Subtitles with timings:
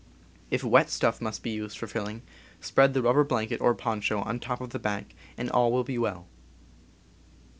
[0.49, 2.23] If wet stuff must be used for fill ing,
[2.59, 5.99] spread the rubber blanket or poncho on top of the bag, and all will be
[5.99, 6.25] well.